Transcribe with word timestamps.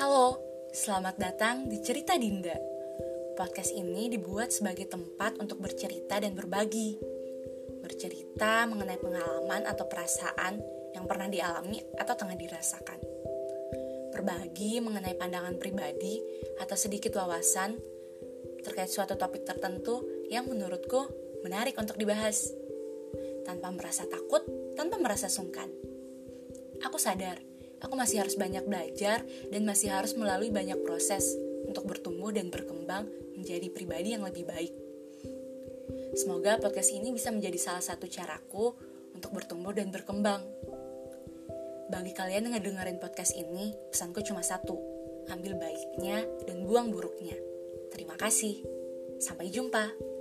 Halo, 0.00 0.40
selamat 0.72 1.20
datang 1.20 1.68
di 1.68 1.76
Cerita 1.84 2.16
Dinda. 2.16 2.56
Podcast 3.36 3.76
ini 3.76 4.08
dibuat 4.08 4.48
sebagai 4.48 4.88
tempat 4.88 5.36
untuk 5.36 5.60
bercerita 5.60 6.16
dan 6.16 6.32
berbagi. 6.32 6.96
Bercerita 7.84 8.64
mengenai 8.64 8.96
pengalaman 8.96 9.68
atau 9.68 9.84
perasaan 9.84 10.64
yang 10.96 11.04
pernah 11.04 11.28
dialami 11.28 11.76
atau 12.00 12.14
tengah 12.16 12.40
dirasakan. 12.40 13.00
Berbagi 14.16 14.80
mengenai 14.80 15.12
pandangan 15.12 15.60
pribadi 15.60 16.16
atau 16.56 16.76
sedikit 16.78 17.12
wawasan 17.20 17.76
terkait 18.64 18.88
suatu 18.88 19.20
topik 19.20 19.44
tertentu 19.44 20.00
yang 20.32 20.48
menurutku 20.48 21.04
menarik 21.44 21.76
untuk 21.76 22.00
dibahas. 22.00 22.48
Tanpa 23.44 23.68
merasa 23.68 24.08
takut, 24.08 24.40
tanpa 24.72 24.96
merasa 24.96 25.28
sungkan. 25.28 25.68
Aku 26.80 26.96
sadar, 26.96 27.51
aku 27.82 27.94
masih 27.98 28.22
harus 28.22 28.38
banyak 28.38 28.62
belajar 28.64 29.26
dan 29.50 29.62
masih 29.66 29.90
harus 29.90 30.14
melalui 30.14 30.54
banyak 30.54 30.78
proses 30.86 31.34
untuk 31.66 31.84
bertumbuh 31.84 32.30
dan 32.30 32.48
berkembang 32.48 33.10
menjadi 33.34 33.68
pribadi 33.74 34.14
yang 34.14 34.22
lebih 34.22 34.46
baik. 34.46 34.72
Semoga 36.14 36.60
podcast 36.62 36.94
ini 36.94 37.10
bisa 37.10 37.34
menjadi 37.34 37.58
salah 37.58 37.82
satu 37.82 38.06
caraku 38.06 38.72
untuk 39.12 39.34
bertumbuh 39.34 39.74
dan 39.74 39.90
berkembang. 39.90 40.44
Bagi 41.92 42.12
kalian 42.16 42.48
yang 42.48 42.54
ngedengerin 42.56 42.96
podcast 43.00 43.36
ini, 43.36 43.76
pesanku 43.92 44.24
cuma 44.24 44.40
satu, 44.40 44.76
ambil 45.28 45.60
baiknya 45.60 46.24
dan 46.48 46.64
buang 46.64 46.88
buruknya. 46.88 47.36
Terima 47.92 48.16
kasih. 48.16 48.64
Sampai 49.20 49.52
jumpa. 49.52 50.11